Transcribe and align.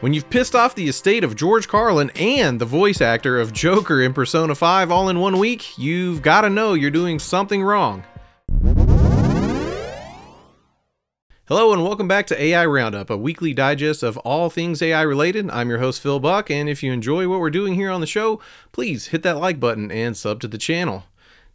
When 0.00 0.14
you've 0.14 0.30
pissed 0.30 0.54
off 0.54 0.74
the 0.74 0.88
estate 0.88 1.24
of 1.24 1.36
George 1.36 1.68
Carlin 1.68 2.10
and 2.14 2.58
the 2.58 2.64
voice 2.64 3.02
actor 3.02 3.38
of 3.38 3.52
Joker 3.52 4.00
in 4.00 4.14
Persona 4.14 4.54
5 4.54 4.90
all 4.90 5.10
in 5.10 5.20
one 5.20 5.38
week, 5.38 5.76
you've 5.76 6.22
got 6.22 6.40
to 6.40 6.48
know 6.48 6.72
you're 6.72 6.90
doing 6.90 7.18
something 7.18 7.62
wrong. 7.62 8.02
Hello 11.44 11.74
and 11.74 11.84
welcome 11.84 12.08
back 12.08 12.26
to 12.28 12.42
AI 12.42 12.64
Roundup, 12.64 13.10
a 13.10 13.16
weekly 13.18 13.52
digest 13.52 14.02
of 14.02 14.16
all 14.18 14.48
things 14.48 14.80
AI 14.80 15.02
related. 15.02 15.50
I'm 15.50 15.68
your 15.68 15.80
host 15.80 16.00
Phil 16.00 16.18
Buck, 16.18 16.50
and 16.50 16.66
if 16.66 16.82
you 16.82 16.94
enjoy 16.94 17.28
what 17.28 17.40
we're 17.40 17.50
doing 17.50 17.74
here 17.74 17.90
on 17.90 18.00
the 18.00 18.06
show, 18.06 18.40
please 18.72 19.08
hit 19.08 19.22
that 19.24 19.36
like 19.36 19.60
button 19.60 19.90
and 19.90 20.16
sub 20.16 20.40
to 20.40 20.48
the 20.48 20.56
channel. 20.56 21.04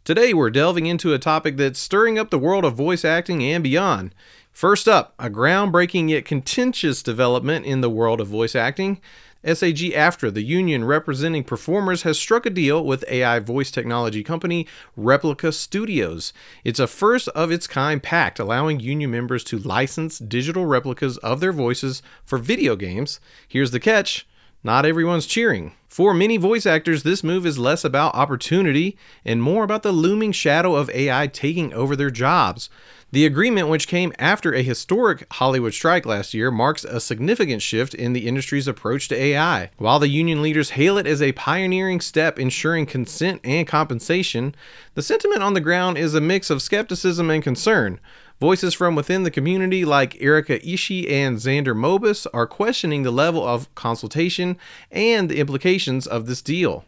Today 0.06 0.32
we're 0.32 0.50
delving 0.50 0.86
into 0.86 1.12
a 1.12 1.18
topic 1.18 1.56
that's 1.56 1.80
stirring 1.80 2.16
up 2.16 2.30
the 2.30 2.38
world 2.38 2.64
of 2.64 2.74
voice 2.74 3.04
acting 3.04 3.42
and 3.42 3.60
beyond. 3.64 4.14
First 4.52 4.86
up, 4.86 5.14
a 5.18 5.28
groundbreaking 5.28 6.10
yet 6.10 6.24
contentious 6.24 7.02
development 7.02 7.66
in 7.66 7.80
the 7.80 7.90
world 7.90 8.20
of 8.20 8.28
voice 8.28 8.54
acting. 8.54 9.00
SAG 9.42 9.78
AFTRA, 9.78 10.32
the 10.32 10.44
union 10.44 10.84
representing 10.84 11.42
performers, 11.42 12.02
has 12.02 12.20
struck 12.20 12.46
a 12.46 12.50
deal 12.50 12.84
with 12.84 13.04
AI 13.08 13.40
voice 13.40 13.72
technology 13.72 14.22
company 14.22 14.68
Replica 14.96 15.50
Studios. 15.50 16.32
It's 16.62 16.78
a 16.78 16.86
first 16.86 17.26
of 17.30 17.50
its 17.50 17.66
kind 17.66 18.00
pact 18.00 18.38
allowing 18.38 18.78
union 18.78 19.10
members 19.10 19.42
to 19.42 19.58
license 19.58 20.20
digital 20.20 20.66
replicas 20.66 21.18
of 21.18 21.40
their 21.40 21.52
voices 21.52 22.00
for 22.24 22.38
video 22.38 22.76
games. 22.76 23.18
Here's 23.48 23.72
the 23.72 23.80
catch 23.80 24.24
not 24.62 24.86
everyone's 24.86 25.26
cheering. 25.26 25.72
For 25.88 26.12
many 26.12 26.36
voice 26.36 26.66
actors, 26.66 27.02
this 27.02 27.22
move 27.22 27.46
is 27.46 27.58
less 27.58 27.84
about 27.84 28.14
opportunity 28.14 28.98
and 29.24 29.42
more 29.42 29.64
about 29.64 29.82
the 29.82 29.92
looming 29.92 30.32
shadow 30.32 30.74
of 30.74 30.90
AI 30.90 31.26
taking 31.28 31.72
over 31.72 31.94
their 31.94 32.10
jobs. 32.10 32.68
The 33.12 33.24
agreement, 33.24 33.68
which 33.68 33.86
came 33.86 34.12
after 34.18 34.52
a 34.52 34.62
historic 34.62 35.26
Hollywood 35.34 35.72
strike 35.72 36.04
last 36.04 36.34
year, 36.34 36.50
marks 36.50 36.84
a 36.84 36.98
significant 36.98 37.62
shift 37.62 37.94
in 37.94 38.12
the 38.14 38.26
industry's 38.26 38.66
approach 38.66 39.06
to 39.08 39.14
AI. 39.14 39.70
While 39.78 40.00
the 40.00 40.08
union 40.08 40.42
leaders 40.42 40.70
hail 40.70 40.98
it 40.98 41.06
as 41.06 41.22
a 41.22 41.32
pioneering 41.32 42.00
step 42.00 42.36
ensuring 42.36 42.86
consent 42.86 43.40
and 43.44 43.66
compensation, 43.66 44.56
the 44.94 45.02
sentiment 45.02 45.42
on 45.42 45.54
the 45.54 45.60
ground 45.60 45.98
is 45.98 46.14
a 46.14 46.20
mix 46.20 46.50
of 46.50 46.60
skepticism 46.60 47.30
and 47.30 47.44
concern. 47.44 48.00
Voices 48.38 48.74
from 48.74 48.94
within 48.94 49.22
the 49.22 49.30
community, 49.30 49.86
like 49.86 50.20
Erika 50.20 50.58
Ishii 50.58 51.10
and 51.10 51.38
Xander 51.38 51.74
Mobus, 51.74 52.26
are 52.34 52.46
questioning 52.46 53.02
the 53.02 53.10
level 53.10 53.42
of 53.42 53.74
consultation 53.74 54.58
and 54.90 55.30
the 55.30 55.38
implications 55.38 55.75
of 56.06 56.26
this 56.26 56.42
deal. 56.42 56.84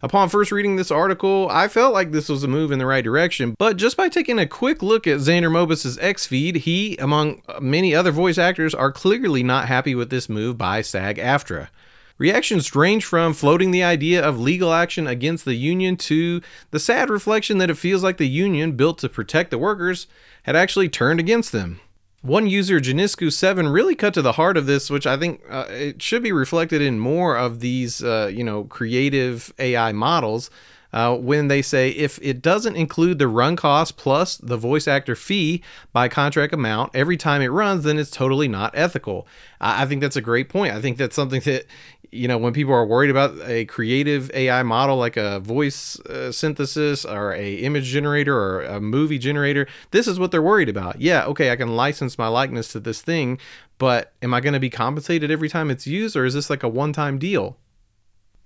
Upon 0.00 0.28
first 0.28 0.52
reading 0.52 0.76
this 0.76 0.92
article, 0.92 1.48
I 1.50 1.66
felt 1.66 1.92
like 1.92 2.12
this 2.12 2.28
was 2.28 2.44
a 2.44 2.48
move 2.48 2.70
in 2.70 2.78
the 2.78 2.86
right 2.86 3.02
direction, 3.02 3.56
but 3.58 3.76
just 3.76 3.96
by 3.96 4.08
taking 4.08 4.38
a 4.38 4.46
quick 4.46 4.80
look 4.80 5.08
at 5.08 5.18
Xander 5.18 5.50
Mobus' 5.50 5.98
X 6.00 6.24
feed, 6.24 6.56
he, 6.56 6.96
among 6.98 7.42
many 7.60 7.94
other 7.96 8.12
voice 8.12 8.38
actors, 8.38 8.74
are 8.74 8.92
clearly 8.92 9.42
not 9.42 9.66
happy 9.66 9.96
with 9.96 10.10
this 10.10 10.28
move 10.28 10.56
by 10.56 10.82
SAG 10.82 11.18
AFTRA. 11.18 11.68
Reactions 12.16 12.74
range 12.74 13.04
from 13.04 13.32
floating 13.32 13.70
the 13.72 13.82
idea 13.82 14.24
of 14.24 14.40
legal 14.40 14.72
action 14.72 15.06
against 15.06 15.44
the 15.44 15.54
union 15.54 15.96
to 15.96 16.42
the 16.70 16.80
sad 16.80 17.10
reflection 17.10 17.58
that 17.58 17.70
it 17.70 17.74
feels 17.74 18.02
like 18.02 18.18
the 18.18 18.28
union, 18.28 18.72
built 18.72 18.98
to 18.98 19.08
protect 19.08 19.50
the 19.50 19.58
workers, 19.58 20.06
had 20.44 20.54
actually 20.54 20.88
turned 20.88 21.20
against 21.20 21.50
them. 21.50 21.80
One 22.22 22.48
user, 22.48 22.80
Janisku7, 22.80 23.72
really 23.72 23.94
cut 23.94 24.12
to 24.14 24.22
the 24.22 24.32
heart 24.32 24.56
of 24.56 24.66
this, 24.66 24.90
which 24.90 25.06
I 25.06 25.16
think 25.16 25.40
uh, 25.48 25.66
it 25.68 26.02
should 26.02 26.22
be 26.22 26.32
reflected 26.32 26.82
in 26.82 26.98
more 26.98 27.36
of 27.36 27.60
these, 27.60 28.02
uh, 28.02 28.28
you 28.32 28.42
know, 28.42 28.64
creative 28.64 29.52
AI 29.58 29.92
models. 29.92 30.50
Uh, 30.90 31.14
when 31.14 31.48
they 31.48 31.60
say 31.60 31.90
if 31.90 32.18
it 32.22 32.40
doesn't 32.40 32.74
include 32.74 33.18
the 33.18 33.28
run 33.28 33.56
cost 33.56 33.98
plus 33.98 34.38
the 34.38 34.56
voice 34.56 34.88
actor 34.88 35.14
fee 35.14 35.62
by 35.92 36.08
contract 36.08 36.54
amount 36.54 36.90
every 36.94 37.16
time 37.16 37.42
it 37.42 37.48
runs, 37.48 37.84
then 37.84 37.98
it's 37.98 38.10
totally 38.10 38.48
not 38.48 38.72
ethical. 38.74 39.26
I, 39.60 39.82
I 39.82 39.86
think 39.86 40.00
that's 40.00 40.16
a 40.16 40.22
great 40.22 40.48
point. 40.48 40.72
I 40.72 40.80
think 40.80 40.96
that's 40.96 41.14
something 41.14 41.42
that 41.42 41.66
you 42.10 42.26
know 42.26 42.38
when 42.38 42.52
people 42.52 42.72
are 42.72 42.86
worried 42.86 43.10
about 43.10 43.34
a 43.44 43.64
creative 43.66 44.30
ai 44.34 44.62
model 44.62 44.96
like 44.96 45.16
a 45.16 45.40
voice 45.40 45.98
uh, 46.00 46.32
synthesis 46.32 47.04
or 47.04 47.32
a 47.34 47.54
image 47.56 47.84
generator 47.84 48.36
or 48.36 48.62
a 48.62 48.80
movie 48.80 49.18
generator 49.18 49.66
this 49.90 50.06
is 50.06 50.18
what 50.18 50.30
they're 50.30 50.42
worried 50.42 50.68
about 50.68 51.00
yeah 51.00 51.24
okay 51.24 51.50
i 51.50 51.56
can 51.56 51.76
license 51.76 52.18
my 52.18 52.28
likeness 52.28 52.68
to 52.68 52.80
this 52.80 53.02
thing 53.02 53.38
but 53.78 54.12
am 54.22 54.32
i 54.32 54.40
going 54.40 54.54
to 54.54 54.60
be 54.60 54.70
compensated 54.70 55.30
every 55.30 55.48
time 55.48 55.70
it's 55.70 55.86
used 55.86 56.16
or 56.16 56.24
is 56.24 56.34
this 56.34 56.50
like 56.50 56.62
a 56.62 56.68
one-time 56.68 57.18
deal 57.18 57.56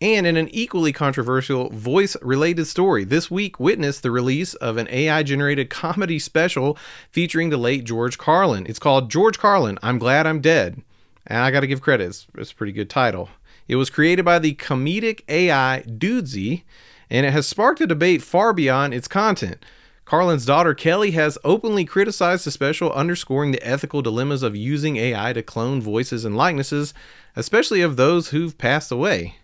and 0.03 0.27
in 0.27 0.37
an 0.37 0.49
equally 0.49 0.93
controversial 0.93 1.71
voice 1.71 2.17
related 2.23 2.65
story, 2.65 3.05
this 3.05 3.31
week 3.31 3.61
witnessed 3.61 4.03
the 4.03 4.11
release 4.11 4.53
of 4.55 4.77
an 4.77 4.89
AI 4.91 5.23
generated 5.23 5.71
comedy 5.71 6.19
special 6.19 6.77
featuring 7.12 7.50
the 7.50 7.56
late 7.56 7.84
George 7.84 8.19
Carlin. 8.19 8.67
It's 8.69 8.81
called 8.81 9.12
George 9.12 9.39
Carlin 9.39 9.79
I'm 9.81 9.99
Glad 9.99 10.27
I'm 10.27 10.41
Dead. 10.41 10.83
And 11.29 11.39
I 11.39 11.53
got 11.53 11.61
to 11.61 11.69
give 11.69 11.81
credit, 11.81 12.09
it's, 12.09 12.27
it's 12.37 12.50
a 12.50 12.55
pretty 12.56 12.73
good 12.73 12.91
title. 12.91 13.29
It 13.72 13.77
was 13.77 13.88
created 13.88 14.22
by 14.27 14.38
the 14.38 14.55
comedic 14.55 15.22
AI 15.31 15.83
Dudesy, 15.88 16.65
and 17.09 17.25
it 17.25 17.33
has 17.33 17.49
sparked 17.49 17.81
a 17.81 17.87
debate 17.87 18.21
far 18.21 18.53
beyond 18.53 18.93
its 18.93 19.09
content. 19.09 19.65
Carlin's 20.05 20.44
daughter 20.44 20.75
Kelly 20.75 21.12
has 21.12 21.38
openly 21.43 21.87
criticized 21.87 22.44
the 22.44 22.50
special, 22.50 22.93
underscoring 22.93 23.50
the 23.50 23.66
ethical 23.66 24.03
dilemmas 24.03 24.43
of 24.43 24.55
using 24.55 24.99
AI 24.99 25.32
to 25.32 25.43
clone 25.43 25.81
voices 25.81 26.27
and 26.27 26.37
likenesses, 26.37 26.93
especially 27.34 27.81
of 27.81 27.97
those 27.97 28.28
who've 28.28 28.59
passed 28.59 28.93
away. 28.93 29.37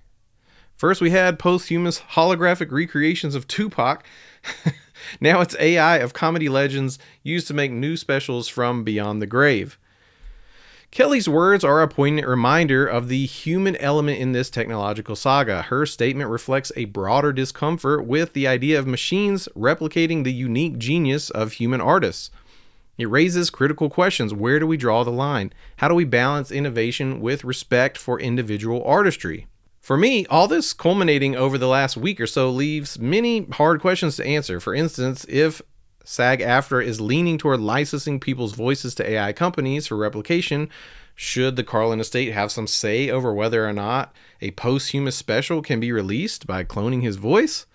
First, 0.76 1.00
we 1.00 1.08
had 1.08 1.38
posthumous 1.38 2.00
holographic 2.10 2.70
recreations 2.70 3.34
of 3.34 3.48
Tupac. 3.48 4.04
now 5.22 5.40
it's 5.40 5.56
AI 5.58 6.00
of 6.00 6.12
comedy 6.12 6.50
legends 6.50 6.98
used 7.22 7.48
to 7.48 7.54
make 7.54 7.72
new 7.72 7.96
specials 7.96 8.46
from 8.46 8.84
beyond 8.84 9.22
the 9.22 9.26
grave. 9.26 9.78
Kelly's 10.90 11.28
words 11.28 11.64
are 11.64 11.82
a 11.82 11.88
poignant 11.88 12.26
reminder 12.26 12.86
of 12.86 13.08
the 13.08 13.26
human 13.26 13.76
element 13.76 14.18
in 14.18 14.32
this 14.32 14.48
technological 14.48 15.14
saga. 15.14 15.62
Her 15.62 15.84
statement 15.84 16.30
reflects 16.30 16.72
a 16.76 16.86
broader 16.86 17.30
discomfort 17.32 18.06
with 18.06 18.32
the 18.32 18.48
idea 18.48 18.78
of 18.78 18.86
machines 18.86 19.48
replicating 19.54 20.24
the 20.24 20.32
unique 20.32 20.78
genius 20.78 21.28
of 21.28 21.52
human 21.52 21.82
artists. 21.82 22.30
It 22.96 23.08
raises 23.08 23.50
critical 23.50 23.90
questions. 23.90 24.32
Where 24.32 24.58
do 24.58 24.66
we 24.66 24.78
draw 24.78 25.04
the 25.04 25.12
line? 25.12 25.52
How 25.76 25.88
do 25.88 25.94
we 25.94 26.04
balance 26.04 26.50
innovation 26.50 27.20
with 27.20 27.44
respect 27.44 27.98
for 27.98 28.18
individual 28.18 28.82
artistry? 28.82 29.46
For 29.80 29.96
me, 29.96 30.26
all 30.26 30.48
this 30.48 30.72
culminating 30.72 31.36
over 31.36 31.58
the 31.58 31.68
last 31.68 31.96
week 31.96 32.18
or 32.20 32.26
so 32.26 32.50
leaves 32.50 32.98
many 32.98 33.46
hard 33.52 33.80
questions 33.80 34.16
to 34.16 34.26
answer. 34.26 34.58
For 34.58 34.74
instance, 34.74 35.24
if 35.28 35.62
SAG 36.10 36.40
AFTRA 36.40 36.86
is 36.86 37.02
leaning 37.02 37.36
toward 37.36 37.60
licensing 37.60 38.18
people's 38.18 38.54
voices 38.54 38.94
to 38.94 39.06
AI 39.06 39.34
companies 39.34 39.86
for 39.88 39.96
replication. 39.98 40.70
Should 41.14 41.56
the 41.56 41.62
Carlin 41.62 42.00
estate 42.00 42.32
have 42.32 42.50
some 42.50 42.66
say 42.66 43.10
over 43.10 43.30
whether 43.34 43.68
or 43.68 43.74
not 43.74 44.16
a 44.40 44.52
posthumous 44.52 45.16
special 45.16 45.60
can 45.60 45.80
be 45.80 45.92
released 45.92 46.46
by 46.46 46.64
cloning 46.64 47.02
his 47.02 47.16
voice? 47.16 47.66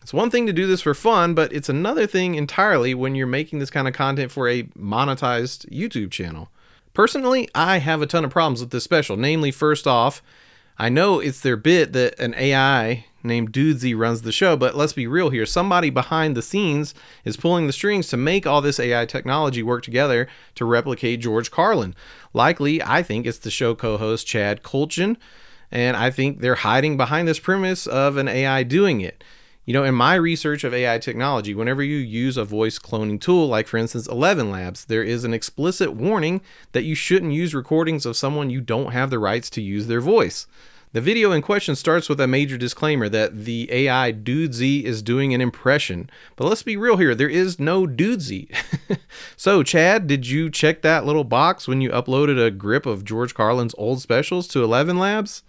It's 0.00 0.14
one 0.14 0.30
thing 0.30 0.46
to 0.46 0.52
do 0.52 0.68
this 0.68 0.82
for 0.82 0.94
fun, 0.94 1.34
but 1.34 1.52
it's 1.52 1.68
another 1.68 2.06
thing 2.06 2.36
entirely 2.36 2.94
when 2.94 3.16
you're 3.16 3.26
making 3.26 3.58
this 3.58 3.70
kind 3.70 3.88
of 3.88 3.94
content 3.94 4.30
for 4.30 4.48
a 4.48 4.62
monetized 4.78 5.68
YouTube 5.68 6.12
channel. 6.12 6.50
Personally, 6.92 7.48
I 7.56 7.78
have 7.78 8.00
a 8.00 8.06
ton 8.06 8.24
of 8.24 8.30
problems 8.30 8.60
with 8.60 8.70
this 8.70 8.84
special. 8.84 9.16
Namely, 9.16 9.50
first 9.50 9.88
off, 9.88 10.22
I 10.78 10.88
know 10.88 11.20
it's 11.20 11.40
their 11.40 11.56
bit 11.56 11.92
that 11.92 12.18
an 12.18 12.34
AI 12.34 13.04
named 13.22 13.52
Dudesy 13.52 13.96
runs 13.96 14.22
the 14.22 14.32
show, 14.32 14.56
but 14.56 14.76
let's 14.76 14.92
be 14.92 15.06
real 15.06 15.30
here. 15.30 15.46
Somebody 15.46 15.88
behind 15.88 16.36
the 16.36 16.42
scenes 16.42 16.94
is 17.24 17.36
pulling 17.36 17.66
the 17.66 17.72
strings 17.72 18.08
to 18.08 18.16
make 18.16 18.46
all 18.46 18.60
this 18.60 18.80
AI 18.80 19.06
technology 19.06 19.62
work 19.62 19.82
together 19.82 20.28
to 20.56 20.64
replicate 20.64 21.20
George 21.20 21.50
Carlin. 21.50 21.94
Likely, 22.32 22.82
I 22.82 23.02
think 23.02 23.24
it's 23.24 23.38
the 23.38 23.50
show 23.50 23.74
co 23.74 23.96
host 23.96 24.26
Chad 24.26 24.62
Kultgen, 24.62 25.16
and 25.70 25.96
I 25.96 26.10
think 26.10 26.40
they're 26.40 26.56
hiding 26.56 26.96
behind 26.96 27.28
this 27.28 27.38
premise 27.38 27.86
of 27.86 28.16
an 28.16 28.28
AI 28.28 28.64
doing 28.64 29.00
it. 29.00 29.22
You 29.64 29.72
know, 29.72 29.84
in 29.84 29.94
my 29.94 30.14
research 30.14 30.62
of 30.62 30.74
AI 30.74 30.98
technology, 30.98 31.54
whenever 31.54 31.82
you 31.82 31.96
use 31.96 32.36
a 32.36 32.44
voice 32.44 32.78
cloning 32.78 33.18
tool, 33.18 33.48
like 33.48 33.66
for 33.66 33.78
instance 33.78 34.06
Eleven 34.06 34.50
Labs, 34.50 34.84
there 34.84 35.02
is 35.02 35.24
an 35.24 35.32
explicit 35.32 35.94
warning 35.94 36.42
that 36.72 36.84
you 36.84 36.94
shouldn't 36.94 37.32
use 37.32 37.54
recordings 37.54 38.04
of 38.04 38.16
someone 38.16 38.50
you 38.50 38.60
don't 38.60 38.92
have 38.92 39.08
the 39.08 39.18
rights 39.18 39.48
to 39.50 39.62
use 39.62 39.86
their 39.86 40.02
voice. 40.02 40.46
The 40.94 41.00
video 41.00 41.32
in 41.32 41.42
question 41.42 41.74
starts 41.74 42.08
with 42.08 42.20
a 42.20 42.28
major 42.28 42.56
disclaimer 42.56 43.08
that 43.08 43.46
the 43.46 43.68
AI 43.68 44.12
Dudesy 44.12 44.84
is 44.84 45.02
doing 45.02 45.34
an 45.34 45.40
impression. 45.40 46.08
But 46.36 46.44
let's 46.44 46.62
be 46.62 46.76
real 46.76 46.98
here, 46.98 47.16
there 47.16 47.28
is 47.28 47.58
no 47.58 47.84
Dudesy. 47.84 48.48
so, 49.36 49.64
Chad, 49.64 50.06
did 50.06 50.28
you 50.28 50.48
check 50.48 50.82
that 50.82 51.04
little 51.04 51.24
box 51.24 51.66
when 51.66 51.80
you 51.80 51.90
uploaded 51.90 52.40
a 52.40 52.52
grip 52.52 52.86
of 52.86 53.04
George 53.04 53.34
Carlin's 53.34 53.74
old 53.76 54.02
specials 54.02 54.46
to 54.46 54.62
Eleven 54.62 54.96
Labs? 54.96 55.42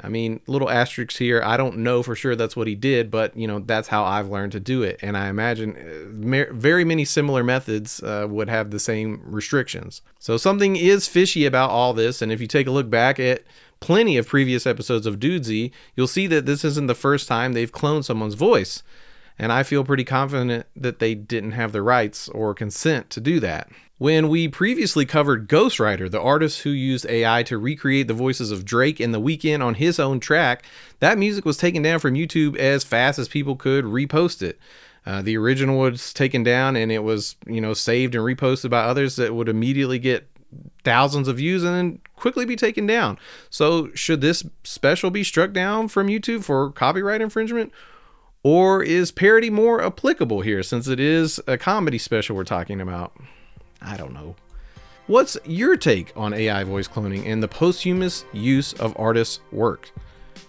I 0.00 0.08
mean, 0.08 0.40
little 0.46 0.70
asterisks 0.70 1.16
here. 1.16 1.40
I 1.44 1.56
don't 1.56 1.78
know 1.78 2.02
for 2.02 2.14
sure 2.14 2.36
that's 2.36 2.56
what 2.56 2.66
he 2.66 2.74
did, 2.74 3.10
but 3.10 3.36
you 3.36 3.46
know 3.48 3.60
that's 3.60 3.88
how 3.88 4.04
I've 4.04 4.28
learned 4.28 4.52
to 4.52 4.60
do 4.60 4.82
it, 4.82 4.98
and 5.02 5.16
I 5.16 5.28
imagine 5.28 5.76
uh, 5.76 6.52
very 6.52 6.84
many 6.84 7.04
similar 7.04 7.44
methods 7.44 8.02
uh, 8.02 8.26
would 8.28 8.48
have 8.48 8.70
the 8.70 8.80
same 8.80 9.20
restrictions. 9.24 10.02
So 10.18 10.36
something 10.36 10.76
is 10.76 11.06
fishy 11.06 11.46
about 11.46 11.70
all 11.70 11.92
this, 11.92 12.22
and 12.22 12.32
if 12.32 12.40
you 12.40 12.48
take 12.48 12.66
a 12.66 12.72
look 12.72 12.90
back 12.90 13.20
at 13.20 13.44
plenty 13.84 14.16
of 14.16 14.26
previous 14.26 14.66
episodes 14.66 15.04
of 15.04 15.20
Dudesy, 15.20 15.70
you'll 15.94 16.06
see 16.06 16.26
that 16.28 16.46
this 16.46 16.64
isn't 16.64 16.86
the 16.86 16.94
first 16.94 17.28
time 17.28 17.52
they've 17.52 17.70
cloned 17.70 18.06
someone's 18.06 18.32
voice. 18.32 18.82
And 19.38 19.52
I 19.52 19.62
feel 19.62 19.84
pretty 19.84 20.04
confident 20.04 20.64
that 20.74 21.00
they 21.00 21.14
didn't 21.14 21.50
have 21.50 21.72
the 21.72 21.82
rights 21.82 22.30
or 22.30 22.54
consent 22.54 23.10
to 23.10 23.20
do 23.20 23.40
that. 23.40 23.68
When 23.98 24.30
we 24.30 24.48
previously 24.48 25.04
covered 25.04 25.50
Ghostwriter, 25.50 26.10
the 26.10 26.20
artist 26.20 26.62
who 26.62 26.70
used 26.70 27.04
AI 27.10 27.42
to 27.42 27.58
recreate 27.58 28.08
the 28.08 28.14
voices 28.14 28.50
of 28.50 28.64
Drake 28.64 29.00
and 29.00 29.12
The 29.12 29.20
Weeknd 29.20 29.62
on 29.62 29.74
his 29.74 30.00
own 30.00 30.18
track, 30.18 30.64
that 31.00 31.18
music 31.18 31.44
was 31.44 31.58
taken 31.58 31.82
down 31.82 31.98
from 31.98 32.14
YouTube 32.14 32.56
as 32.56 32.84
fast 32.84 33.18
as 33.18 33.28
people 33.28 33.54
could 33.54 33.84
repost 33.84 34.40
it. 34.40 34.58
Uh, 35.04 35.20
the 35.20 35.36
original 35.36 35.78
was 35.78 36.14
taken 36.14 36.42
down 36.42 36.74
and 36.74 36.90
it 36.90 37.00
was, 37.00 37.36
you 37.46 37.60
know, 37.60 37.74
saved 37.74 38.14
and 38.14 38.24
reposted 38.24 38.70
by 38.70 38.80
others 38.80 39.16
that 39.16 39.34
would 39.34 39.50
immediately 39.50 39.98
get 39.98 40.26
thousands 40.84 41.28
of 41.28 41.36
views 41.36 41.62
and 41.62 41.74
then 41.74 42.00
quickly 42.24 42.46
be 42.46 42.56
taken 42.56 42.86
down. 42.86 43.18
So, 43.50 43.90
should 43.92 44.22
this 44.22 44.46
special 44.62 45.10
be 45.10 45.22
struck 45.22 45.52
down 45.52 45.88
from 45.88 46.06
YouTube 46.06 46.42
for 46.42 46.70
copyright 46.70 47.20
infringement? 47.20 47.70
Or 48.42 48.82
is 48.82 49.12
parody 49.12 49.50
more 49.50 49.84
applicable 49.84 50.40
here 50.40 50.62
since 50.62 50.88
it 50.88 50.98
is 50.98 51.38
a 51.46 51.58
comedy 51.58 51.98
special 51.98 52.34
we're 52.34 52.44
talking 52.44 52.80
about? 52.80 53.12
I 53.82 53.98
don't 53.98 54.14
know. 54.14 54.36
What's 55.06 55.36
your 55.44 55.76
take 55.76 56.14
on 56.16 56.32
AI 56.32 56.64
voice 56.64 56.88
cloning 56.88 57.26
and 57.26 57.42
the 57.42 57.48
posthumous 57.48 58.24
use 58.32 58.72
of 58.72 58.98
artists' 58.98 59.40
work? 59.52 59.90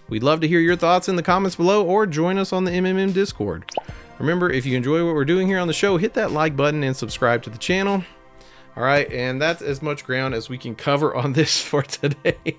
We'd 0.08 0.22
love 0.22 0.40
to 0.40 0.48
hear 0.48 0.60
your 0.60 0.76
thoughts 0.76 1.10
in 1.10 1.16
the 1.16 1.22
comments 1.22 1.56
below 1.56 1.84
or 1.84 2.06
join 2.06 2.38
us 2.38 2.54
on 2.54 2.64
the 2.64 2.70
MMM 2.70 3.12
Discord. 3.12 3.70
Remember, 4.18 4.50
if 4.50 4.64
you 4.64 4.78
enjoy 4.78 5.04
what 5.04 5.14
we're 5.14 5.26
doing 5.26 5.46
here 5.46 5.58
on 5.58 5.68
the 5.68 5.74
show, 5.74 5.98
hit 5.98 6.14
that 6.14 6.32
like 6.32 6.56
button 6.56 6.82
and 6.84 6.96
subscribe 6.96 7.42
to 7.42 7.50
the 7.50 7.58
channel. 7.58 8.02
All 8.76 8.82
right, 8.82 9.10
and 9.10 9.40
that's 9.40 9.62
as 9.62 9.80
much 9.80 10.04
ground 10.04 10.34
as 10.34 10.50
we 10.50 10.58
can 10.58 10.74
cover 10.74 11.14
on 11.14 11.32
this 11.32 11.60
for 11.62 11.82
today. 11.82 12.58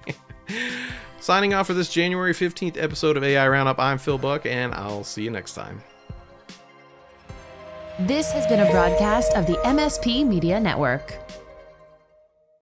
Signing 1.20 1.54
off 1.54 1.68
for 1.68 1.74
this 1.74 1.90
January 1.90 2.34
15th 2.34 2.82
episode 2.82 3.18
of 3.18 3.24
AI 3.24 3.48
Roundup, 3.48 3.80
I'm 3.80 3.98
Phil 3.98 4.18
Buck, 4.18 4.46
and 4.46 4.74
I'll 4.74 5.04
see 5.04 5.24
you 5.24 5.30
next 5.30 5.54
time. 5.54 5.84
This 8.00 8.32
has 8.32 8.48
been 8.48 8.60
a 8.60 8.72
broadcast 8.72 9.34
of 9.34 9.46
the 9.46 9.58
MSP 9.58 10.26
Media 10.26 10.60
Network. 10.60 11.27